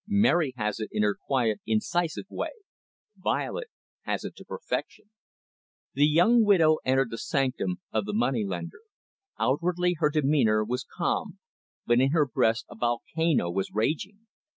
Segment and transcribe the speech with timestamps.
[0.07, 2.49] "Mary has it in her quiet, incisive way.
[3.17, 3.67] Violet
[4.01, 5.11] has it to perfection."
[5.93, 8.81] The young widow entered the sanctum of the moneylender.
[9.37, 11.37] Outwardly, her demeanour was calm,
[11.85, 14.25] but in her breast a volcano was raging.